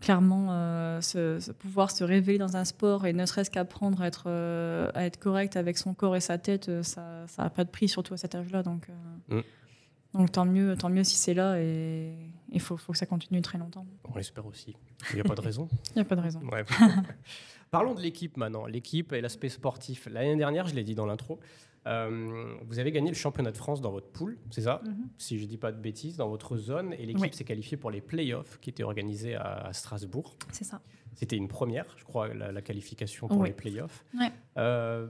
[0.00, 4.06] clairement, euh, se, se pouvoir se révéler dans un sport et ne serait-ce qu'apprendre à
[4.06, 7.64] être, euh, à être correct avec son corps et sa tête, euh, ça n'a pas
[7.64, 8.62] de prix, surtout à cet âge-là.
[8.62, 8.88] Donc,
[9.28, 9.40] Mm.
[10.14, 12.14] donc tant, mieux, tant mieux si c'est là et
[12.50, 13.86] il faut, faut que ça continue très longtemps.
[14.12, 14.74] On l'espère aussi.
[15.10, 15.68] Il n'y a pas de raison.
[15.90, 16.40] Il n'y a pas de raison.
[16.50, 16.64] Ouais.
[17.70, 18.66] Parlons de l'équipe maintenant.
[18.66, 20.08] L'équipe et l'aspect sportif.
[20.10, 21.38] L'année dernière, je l'ai dit dans l'intro,
[21.86, 25.08] euh, vous avez gagné le championnat de France dans votre poule, c'est ça Mhm.
[25.18, 26.92] Si je ne dis pas de bêtises, dans votre zone.
[26.94, 27.30] Et l'équipe Oui.
[27.32, 30.36] s'est qualifiée pour les playoffs qui étaient organisés à, à Strasbourg.
[30.52, 30.80] C'est ça.
[31.14, 33.48] C'était une première, je crois, la, la qualification pour Oui.
[33.48, 34.04] les playoffs.
[34.18, 34.30] Ouais.
[34.58, 35.08] Euh,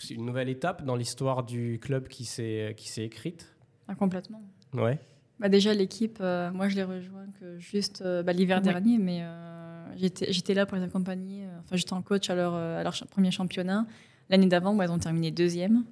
[0.00, 3.54] c'est une nouvelle étape dans l'histoire du club qui s'est écrite.
[3.88, 4.42] Ah, complètement.
[4.74, 4.98] Ouais.
[5.38, 9.22] Bah déjà, l'équipe, euh, moi, je l'ai rejoint que juste euh, bah, l'hiver dernier, mais
[9.96, 11.46] j'étais là pour les accompagner.
[11.60, 13.86] Enfin, j'étais en coach à leur, à leur cha- premier championnat.
[14.28, 15.84] L'année d'avant, bah, ils ont terminé deuxième.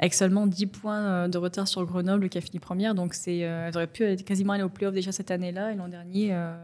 [0.00, 2.94] Avec seulement 10 points euh, de retard sur Grenoble qui a fini première.
[2.96, 5.72] Donc c'est, euh, elle aurait pu être quasiment aller au playoff déjà cette année-là.
[5.72, 6.54] Et l'an dernier, euh,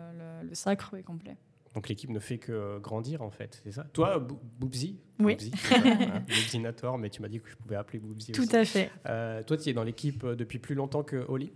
[0.42, 1.36] le, le sacre est complet.
[1.74, 3.84] Donc l'équipe ne fait que grandir en fait, c'est ça?
[3.92, 4.96] Toi, Bou- Boubzi?
[5.20, 5.34] Oui.
[5.34, 8.40] Boubzi, ça, hein, Boubzi Nator, mais tu m'as dit que je pouvais appeler Boubzi Tout
[8.42, 8.56] aussi.
[8.56, 8.90] à fait.
[9.06, 11.52] Euh, toi, tu es dans l'équipe depuis plus longtemps que Oli?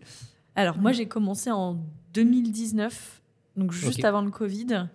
[0.56, 1.78] Alors, moi, j'ai commencé en
[2.12, 3.22] 2019,
[3.56, 4.86] donc juste avant le Covid.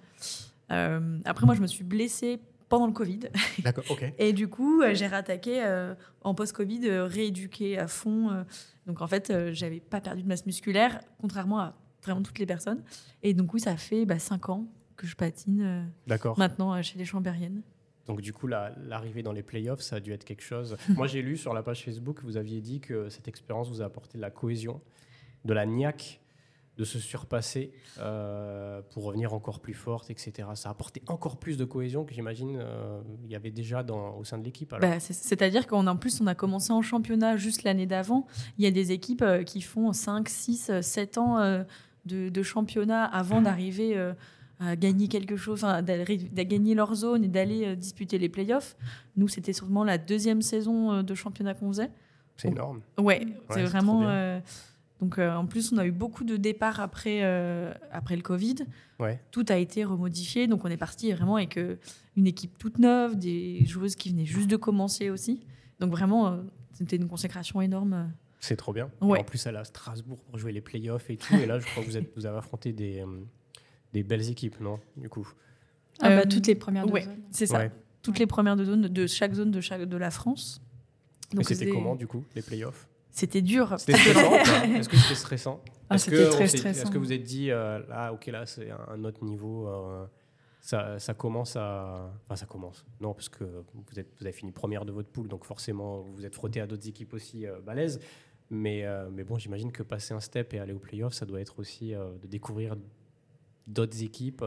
[0.71, 2.39] Euh, après, moi, je me suis blessée
[2.75, 3.19] pendant le Covid.
[3.63, 4.13] D'accord, ok.
[4.17, 8.45] Et du coup, euh, j'ai rattaqué euh, en post-Covid, euh, rééduqué à fond.
[8.85, 12.83] donc, en fait, j'avais pas perdu de masse musculaire, contrairement à vraiment toutes les personnes.
[13.23, 16.37] Et donc, oui, ça fait bah, 5 ans que je patine euh, D'accord.
[16.39, 17.61] maintenant chez les Chambériennes.
[18.05, 20.77] Donc du coup, la- l'arrivée dans les playoffs, ça a dû être quelque chose.
[20.89, 23.81] Moi, j'ai lu sur la page Facebook que vous aviez dit que cette expérience vous
[23.81, 24.79] a apporté de la cohésion,
[25.43, 26.21] de la niaque,
[26.77, 30.49] de se surpasser euh, pour revenir encore plus forte, etc.
[30.55, 34.15] Ça a apporté encore plus de cohésion que j'imagine euh, il y avait déjà dans,
[34.17, 34.75] au sein de l'équipe.
[34.81, 38.27] Bah, c'est- C'est-à-dire qu'en plus, on a commencé en championnat juste l'année d'avant.
[38.57, 41.63] Il y a des équipes euh, qui font 5, 6, 7 ans euh,
[42.05, 43.97] de, de championnat avant d'arriver
[44.59, 48.75] à gagner quelque chose, de gagner leur zone et d'aller disputer les playoffs.
[49.17, 51.89] Nous, c'était sûrement la deuxième saison de championnat qu'on faisait.
[52.37, 52.81] C'est énorme.
[52.97, 54.01] Ouais, c'est c'est vraiment.
[55.01, 58.55] Donc, euh, en plus, on a eu beaucoup de départs après, euh, après le Covid.
[58.99, 59.19] Ouais.
[59.31, 60.47] Tout a été remodifié.
[60.47, 61.75] Donc, on est parti vraiment avec euh,
[62.15, 65.41] une équipe toute neuve, des joueuses qui venaient juste de commencer aussi.
[65.79, 66.37] Donc, vraiment, euh,
[66.73, 68.13] c'était une consécration énorme.
[68.39, 68.89] C'est trop bien.
[69.01, 69.19] Ouais.
[69.19, 71.35] En plus, elle est à Strasbourg pour jouer les playoffs et tout.
[71.35, 73.23] et là, je crois que vous, êtes, vous avez affronté des, euh,
[73.91, 75.27] des belles équipes, non Du coup?
[75.99, 77.03] Ah bah, toutes les premières ouais.
[77.03, 77.17] zones.
[77.31, 77.57] C'est ça.
[77.57, 77.71] Ouais.
[78.01, 80.61] Toutes les premières de zone de chaque zone de, chaque, de la France.
[81.33, 82.87] Mais c'était comment, du coup, les playoffs?
[83.15, 83.73] C'était dur.
[83.79, 84.33] C'était stressant
[84.75, 86.81] Est-ce que c'était stressant Ah, Est-ce que, très stressant.
[86.81, 90.05] Est-ce que vous êtes dit, euh, là, ok, là, c'est un, autre niveau euh,
[90.65, 92.11] ça, ça commence à.
[92.23, 92.87] Enfin, ça commence.
[92.99, 96.15] Non, parce que vous, êtes, vous avez fini première de votre poule, donc forcément, vous
[96.15, 97.99] vous êtes frotté à d'autres équipes aussi euh, balèzes.
[98.49, 101.39] Mais, euh, mais bon, j'imagine que passer un step et aller au playoff, ça doit
[101.39, 102.75] être aussi euh, de découvrir
[103.67, 104.43] d'autres équipes,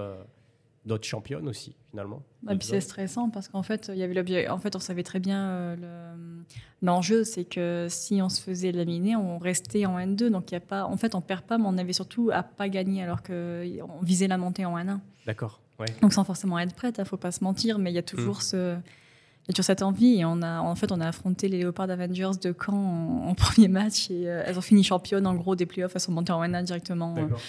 [0.85, 2.23] d'autres championnes aussi, finalement.
[2.47, 4.49] Ah, puis c'est stressant parce qu'en fait, il y avait.
[4.49, 6.45] En fait, on savait très bien euh, le-
[6.83, 10.29] l'enjeu, c'est que si on se faisait laminer, on restait en N2.
[10.31, 10.85] Donc il y a pas.
[10.87, 14.03] En fait, on perd pas, mais on avait surtout à pas gagner alors que on
[14.03, 14.99] visait la montée en N1.
[15.27, 15.87] D'accord, ouais.
[16.01, 18.43] Donc sans forcément être prête, il faut pas se mentir, mais il y a toujours
[18.43, 18.77] ce.
[18.77, 21.57] Il y a toujours cette envie et on a, en fait, on a affronté les
[21.59, 25.35] Léopards Avengers de Caen en, en premier match et euh, elles ont fini championnes en
[25.35, 27.15] gros des playoffs, elles sont montées en N1 directement.
[27.15, 27.41] D'accord.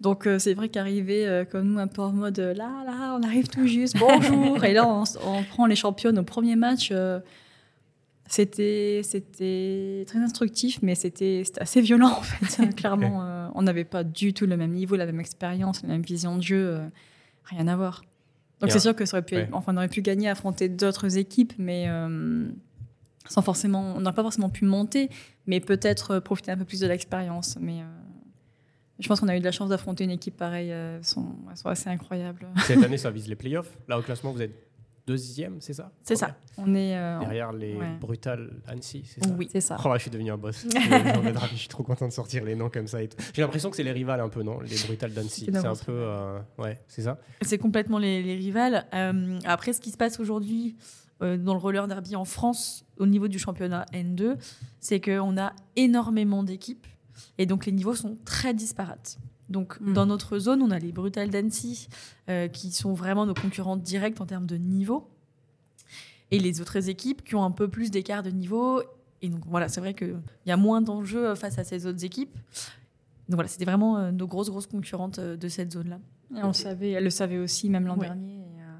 [0.00, 3.18] Donc euh, c'est vrai qu'arriver euh, comme nous un peu en mode euh, là là
[3.18, 4.64] on arrive tout juste bonjour.
[4.64, 6.92] Et là on, prend les championnes au premier match
[8.26, 12.66] c'était c'était très instructif mais c'était c'était assez violent en fait.
[12.76, 16.36] Clairement on n'avait pas du tout le même niveau la même expérience la même vision
[16.36, 16.80] de jeu
[17.44, 18.02] rien à voir.
[18.60, 19.48] Donc c'est sûr que ça aurait pu ouais.
[19.52, 22.46] enfin on aurait pu gagner affronter d'autres équipes mais euh,
[23.26, 25.08] sans forcément on n'aurait pas forcément pu monter
[25.46, 27.84] mais peut-être profiter un peu plus de l'expérience mais euh,
[29.00, 30.70] je pense qu'on a eu de la chance d'affronter une équipe pareille.
[30.72, 32.46] euh, Elles sont, elles sont assez incroyables.
[32.66, 33.76] Cette année, ça vise les playoffs.
[33.88, 34.54] Là, au classement, vous êtes
[35.06, 36.36] deuxième, c'est ça C'est ça.
[36.56, 36.96] On est.
[36.96, 37.96] euh, Derrière les Ouais.
[38.00, 39.76] brutales Annecy, c'est ça oui, c'est ça.
[39.84, 40.66] Oh, je suis devenu un boss.
[41.52, 42.98] je suis trop content de sortir les noms comme ça.
[43.34, 45.46] J'ai l'impression que c'est les rivales un peu, non Les brutales d'Annecy.
[45.52, 45.90] C'est un peu.
[45.92, 48.86] euh, ouais, c'est ça C'est complètement les, les rivales.
[48.94, 50.76] Euh, après, ce qui se passe aujourd'hui
[51.20, 54.36] dans le roller derby en France, au niveau du championnat N2,
[54.78, 56.86] c'est qu'on a énormément d'équipes
[57.38, 59.18] et donc les niveaux sont très disparates.
[59.48, 59.92] Donc, Mm.
[59.94, 61.88] dans notre zone, on a les Brutales d'Annecy
[62.28, 65.08] euh, qui sont vraiment nos concurrents directs en termes de niveau.
[66.30, 68.82] Et les autres équipes qui ont un peu plus d'écart de niveau.
[69.22, 72.32] Et donc, voilà, c'est vrai qu'il y a moins d'enjeux face à ces autres équipes.
[73.28, 75.98] Donc, voilà, c'était vraiment euh, nos grosses, grosses concurrentes euh, de cette zone-là.
[76.36, 78.06] Et on le savait, elle le savait aussi, même l'an Ouais.
[78.06, 78.34] dernier.
[78.36, 78.78] Et, euh,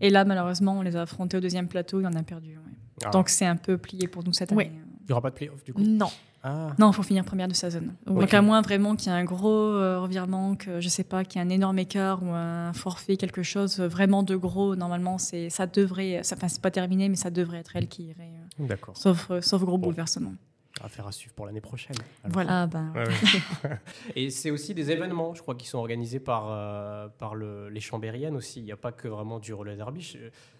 [0.00, 2.56] et là, malheureusement, on les a affrontés au deuxième plateau et on a perdu.
[2.56, 2.62] ouais.
[3.04, 4.66] Ah, Donc c'est un peu plié pour nous cette Ouais.
[4.68, 4.80] année.
[5.02, 5.82] Il n'y aura pas de playoff du coup?
[5.82, 6.08] Non.
[6.48, 7.94] Ah, Non, il faut finir première de sa zone.
[8.06, 11.24] Donc à moins vraiment qu'il y ait un gros euh, revirement, que je sais pas,
[11.24, 14.76] qu'il y ait un énorme écart ou un forfait, quelque chose euh, vraiment de gros.
[14.76, 18.30] Normalement, c'est ça devrait, enfin c'est pas terminé, mais ça devrait être elle qui irait.
[18.60, 18.96] euh, d'accord.
[18.96, 19.86] sauf euh, sauf gros Bon.
[19.88, 20.34] bouleversement.
[20.82, 21.96] Affaire à suivre pour l'année prochaine.
[22.22, 22.34] alors.
[22.34, 22.62] Voilà.
[22.62, 22.92] Ah ben.
[22.94, 23.78] Ouais, ouais.
[24.14, 27.80] Et c'est aussi des événements, je crois, qui sont organisés par, euh, par le- les
[27.80, 28.60] Chambériennes aussi.
[28.60, 30.18] Il n'y a pas que vraiment du roller derby.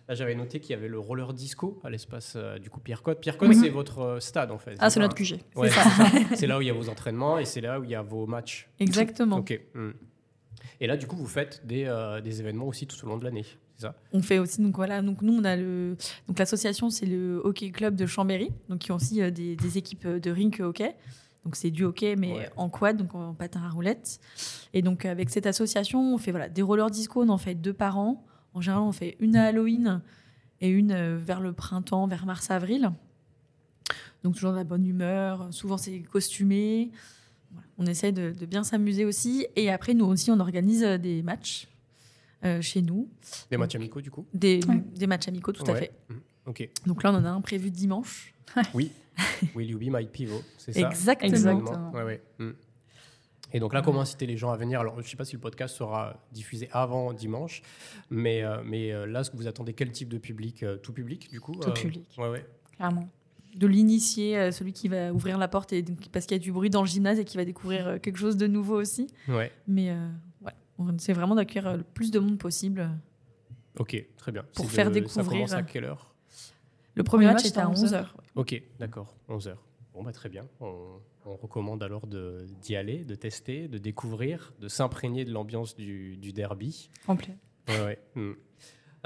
[0.08, 3.02] Là, j'avais noté qu'il y avait le roller disco à l'espace euh, du coup Pierre
[3.02, 3.20] Côte.
[3.20, 3.56] Pierre Côte, Oui.
[3.56, 4.76] c'est votre euh, stade en fait.
[4.78, 5.40] Ah, c'est notre QG.
[5.56, 5.68] Ouais,
[6.34, 8.02] c'est là où il y a vos entraînements et c'est là où il y a
[8.02, 8.68] vos matchs.
[8.78, 9.38] Exactement.
[9.38, 9.60] Ok.
[9.74, 9.90] hmm.
[10.80, 13.24] Et là, du coup, vous faites des, euh, des événements aussi tout au long de
[13.24, 13.44] l'année,
[13.78, 13.94] ça?
[14.12, 15.96] On fait aussi donc voilà donc nous on a le
[16.28, 20.06] donc l'association c'est le hockey club de Chambéry donc qui ont aussi des, des équipes
[20.06, 20.94] de rink hockey
[21.44, 22.50] donc c'est du hockey mais Ouais.
[22.56, 24.18] en quad donc en patin à roulettes
[24.72, 27.74] et donc avec cette association on fait voilà des rollers disco on en fait deux
[27.74, 28.24] par an
[28.56, 30.00] en général on fait une à Halloween
[30.60, 32.90] et une euh, vers le printemps vers mars avril
[34.24, 35.46] Donc toujours de la bonne humeur.
[35.52, 36.90] Souvent c'est costumé.
[37.52, 37.66] Voilà.
[37.78, 39.46] On essaye de, de bien s'amuser aussi.
[39.54, 41.68] Et après, nous aussi, on organise euh, des matchs
[42.44, 43.08] euh, chez nous.
[43.50, 44.82] Des matchs amicaux, du coup Des, Ouais.
[44.94, 45.92] des matchs amicaux, tout à fait.
[46.08, 46.20] Mhm.
[46.46, 46.68] Ok.
[46.86, 48.32] Donc là, on en a un prévu dimanche.
[48.74, 48.90] Oui.
[49.54, 51.28] Will you be my pivot C'est ça Exactement.
[51.28, 51.92] Exactement.
[51.92, 52.22] Ouais, ouais.
[53.52, 53.56] Mm.
[53.56, 54.80] Et donc là, comment inciter les gens à venir?
[54.80, 57.62] Alors, je ne sais pas si le podcast sera diffusé avant dimanche,
[58.10, 60.62] mais, euh, mais euh, là, est-ce que vous attendez quel type de public?
[60.62, 61.52] Euh, Tout public, du coup?
[61.54, 62.08] Tout Euh, public.
[62.18, 62.46] Ouais, ouais.
[62.76, 63.08] Clairement.
[63.56, 65.82] De l'initier, euh, celui qui va ouvrir la porte et,
[66.12, 68.18] parce qu'il y a du bruit dans le gymnase et qui va découvrir euh, quelque
[68.18, 69.06] chose de nouveau aussi.
[69.28, 69.50] Ouais.
[69.66, 70.08] Mais euh,
[70.44, 72.90] ouais, on essaie vraiment d'accueillir le plus de monde possible.
[73.78, 74.44] Ok, très bien.
[74.54, 76.12] Pour faire de- Ça découvrir- commence à quelle heure?
[76.94, 78.06] Le premier Premier match match, était à c'était à 11h.
[78.34, 79.54] Ok, d'accord, 11h.
[79.96, 80.46] Bon, bah, très bien.
[80.60, 86.18] On, on recommande alors d'y aller, de tester, de découvrir, de s'imprégner de l'ambiance du,
[86.18, 86.90] du derby.
[87.06, 87.38] Complet.
[87.68, 87.98] Ouais, ouais.
[88.14, 88.32] Mm.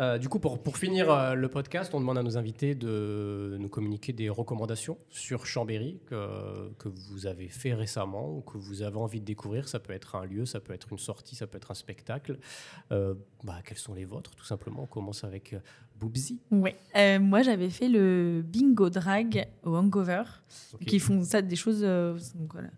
[0.00, 3.56] Euh, du coup, pour, pour finir euh, le podcast, on demande à nos invités de
[3.60, 8.82] nous communiquer des recommandations sur Chambéry que, que vous avez fait récemment ou que vous
[8.82, 9.68] avez envie de découvrir.
[9.68, 12.38] Ça peut être un lieu, ça peut être une sortie, ça peut être un spectacle.
[12.92, 14.84] Euh, bah, quels sont les vôtres, tout simplement?
[14.84, 15.60] On commence avec euh,
[16.00, 16.38] Boobsy.
[16.50, 16.76] Ouais.
[16.96, 20.22] Euh, moi, j'avais fait le bingo drag au Hangover,
[20.74, 20.84] Ok.
[20.86, 22.68] qui font ça des choses euh, donc voilà,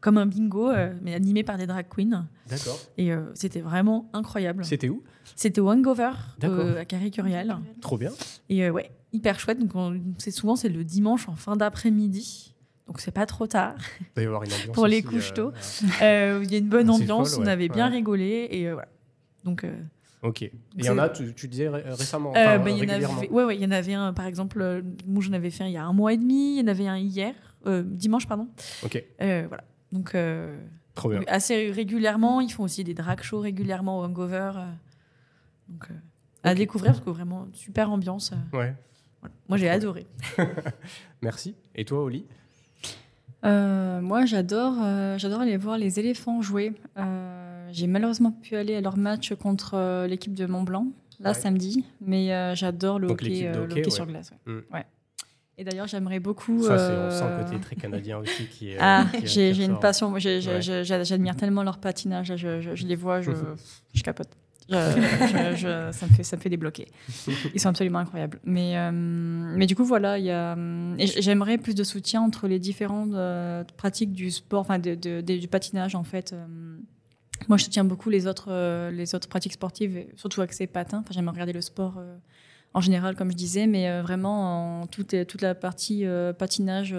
[0.00, 2.26] comme un bingo, euh, mais animé par des drag queens.
[2.48, 2.78] D'accord.
[2.96, 4.64] Et c'était vraiment incroyable.
[4.64, 5.02] C'était où?
[5.36, 6.12] C'était au Hangover
[6.42, 7.58] à Carré-Curial.
[7.80, 8.12] Trop bien.
[8.48, 9.58] Et ouais, hyper chouette.
[9.60, 12.54] Donc on- c'est souvent c'est le dimanche en fin d'après-midi.
[12.86, 13.74] Donc c'est pas trop tard.
[14.16, 15.52] Il avoir une ambiance Pour les couches tôt.
[16.00, 16.06] Il
[16.50, 17.96] y a une bonne Ah, ambiance, folle, on avait bien Ouais.
[17.96, 18.88] rigolé et voilà.
[19.44, 19.66] Donc
[20.22, 20.42] Ok.
[20.42, 22.80] Et il y en a, tu, tu disais ré- récemment, euh, bah, il y en
[22.80, 23.18] régulièrement.
[23.18, 24.60] avait, ouais, ouais, il y en avait un par exemple.
[24.60, 26.56] euh, moi j'en avais fait un il y a un mois et demi.
[26.56, 27.34] Il y en avait un hier,
[27.66, 28.48] euh, dimanche pardon.
[28.84, 29.62] Ok, Euh, voilà.
[29.92, 30.58] Donc euh,
[30.94, 31.20] trop bien.
[31.28, 32.40] assez régulièrement.
[32.40, 34.52] Ils font aussi des drag shows régulièrement au Hangover.
[34.56, 34.70] euh,
[35.68, 35.94] donc euh,
[36.42, 38.32] à découvrir parce que vraiment super ambiance.
[38.32, 38.74] euh, Ouais.
[39.20, 39.34] voilà.
[39.48, 40.06] Moi j'ai adoré.
[41.22, 41.54] Merci.
[41.74, 42.26] Et toi, Oli?
[43.44, 46.72] Euh, moi, j'adore, euh, j'adore aller voir les éléphants jouer.
[47.68, 50.86] Euh, j'ai malheureusement pu aller à leur match contre euh, l'équipe de Mont Blanc,
[51.20, 51.34] là, Ouais.
[51.34, 51.84] samedi.
[52.00, 53.90] Mais euh, j'adore le hockey, euh, le ouais.
[53.90, 54.32] sur glace.
[54.46, 54.52] ouais.
[54.54, 54.82] Mm.
[55.60, 56.62] Et d'ailleurs, j'aimerais beaucoup.
[56.62, 58.76] Ça, c'est on euh, sent le côté très canadien aussi qui est.
[58.76, 60.12] euh, Ah, j'ai une passion.
[60.12, 60.20] Ouais.
[60.20, 62.36] J'admire tellement leur patinage.
[62.36, 63.32] Je, je- je les vois, je,
[63.92, 64.28] je capote.
[64.70, 66.86] Je- ça, me fait, ça me fait débloquer.
[67.54, 68.38] Ils sont absolument incroyables.
[68.44, 73.64] Mais, euh, mais du coup, voilà, euh, j'aimerais plus de soutien entre les différentes euh,
[73.78, 76.32] pratiques du sport, enfin de- de- de- du patinage en fait.
[76.34, 76.46] Euh,
[77.48, 80.98] Moi, je soutiens beaucoup les autres, euh, les autres pratiques sportives, surtout accès patin.
[80.98, 82.16] Enfin, j'aime regarder le sport euh,
[82.74, 86.04] en général, comme je disais, mais euh, vraiment en toute, toute la partie
[86.38, 86.94] patinage.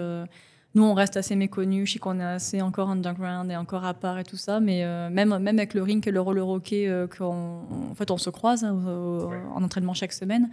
[0.74, 1.88] nous, on reste assez méconnus.
[1.88, 4.84] Je sais qu'on est assez encore underground et encore à part et tout ça, mais
[5.10, 8.74] même, même avec le rink et le roller hockey, en fait, on se croise hein,
[8.86, 9.40] au- Ouais.
[9.54, 10.50] en entraînement chaque semaine.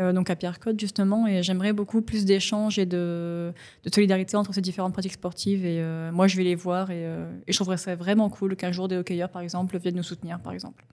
[0.00, 3.52] Euh, donc à Pierre-Côte, justement, et j'aimerais beaucoup plus d'échanges et de,
[3.84, 5.64] de solidarité entre ces différentes pratiques sportives.
[5.64, 8.56] Et euh, moi, je vais les voir et, euh, et je trouverais ça vraiment cool
[8.56, 10.84] qu'un jour des hockeyeurs, par exemple, viennent nous soutenir, par exemple.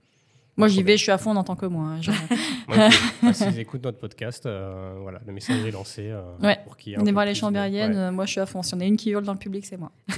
[0.58, 1.84] Moi, j'y vais, je suis à fond en tant que moi.
[1.88, 1.98] hein.
[2.02, 2.92] Je- Ouais, ok.
[3.22, 6.08] Ah, S'ils écoutent notre podcast, euh, voilà, le message est lancé.
[6.10, 6.58] euh, Ouais.
[6.64, 7.96] pour qu'il y ait un Venez voir les de- chambériennes, ouais.
[7.98, 8.62] euh, moi, je suis à fond.
[8.62, 9.90] Si on a une qui hurle dans le public, c'est moi.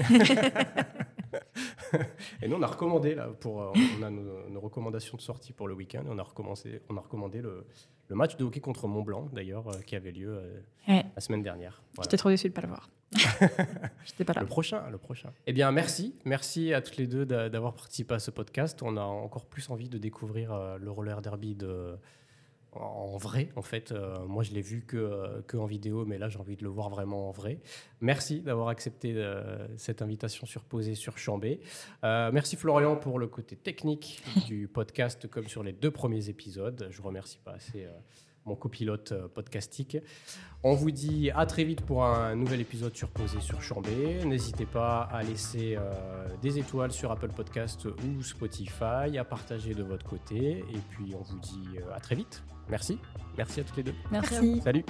[2.43, 5.53] Et nous, on a recommandé, là, pour, euh, on a nos, nos recommandations de sortie
[5.53, 6.05] pour le week-end.
[6.09, 7.67] On a, recommencé, on a recommandé le,
[8.09, 11.05] le match de hockey contre Mont-Blanc, d'ailleurs, euh, qui avait lieu euh, Ouais.
[11.15, 11.83] la semaine dernière.
[11.95, 12.07] Voilà.
[12.09, 12.89] J'étais trop déçue de ne pas le voir.
[14.05, 14.41] J'étais pas là.
[14.43, 15.31] Le prochain, le prochain.
[15.47, 16.15] Eh bien, merci.
[16.25, 18.83] Merci à toutes les deux d'a- d'avoir participé à ce podcast.
[18.83, 21.97] On a encore plus envie de découvrir le roller derby de,
[22.77, 23.93] en vrai, en fait.
[23.93, 26.63] Euh, moi, je l'ai vu que, euh, que en vidéo, mais là, j'ai envie de
[26.63, 27.61] le voir vraiment en vrai.
[28.01, 31.61] Merci d'avoir accepté euh, cette invitation sur Posé sur Chambé.
[32.05, 36.89] Euh, merci Florian pour le côté technique du podcast, comme sur les deux premiers épisodes.
[36.91, 37.87] Je remercie pas assez.
[38.47, 39.97] mon copilote podcastique.
[40.63, 44.23] On vous dit à très vite pour un nouvel épisode sur Posé sur Chambé.
[44.25, 45.79] N'hésitez pas à laisser
[46.43, 50.59] des étoiles sur Apple Podcast ou Spotify, à partager de votre côté.
[50.59, 52.43] Et puis on vous dit à très vite.
[52.71, 52.99] Merci.
[53.37, 53.95] Merci à toutes les deux.
[54.11, 54.61] Merci.
[54.63, 54.85] Salut.